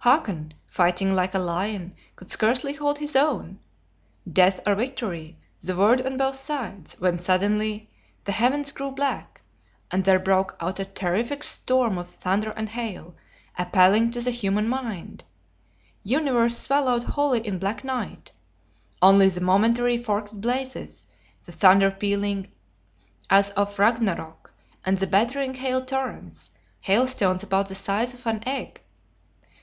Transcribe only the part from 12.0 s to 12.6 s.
thunder